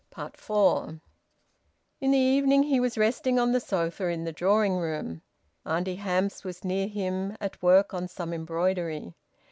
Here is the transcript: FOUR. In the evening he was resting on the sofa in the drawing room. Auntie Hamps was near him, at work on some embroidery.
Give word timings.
FOUR. 0.33 0.99
In 1.99 2.09
the 2.09 2.17
evening 2.17 2.63
he 2.63 2.79
was 2.79 2.97
resting 2.97 3.37
on 3.37 3.51
the 3.51 3.59
sofa 3.59 4.07
in 4.07 4.23
the 4.23 4.31
drawing 4.31 4.77
room. 4.77 5.21
Auntie 5.63 5.97
Hamps 5.97 6.43
was 6.43 6.65
near 6.65 6.87
him, 6.87 7.37
at 7.39 7.61
work 7.61 7.93
on 7.93 8.07
some 8.07 8.33
embroidery. 8.33 9.13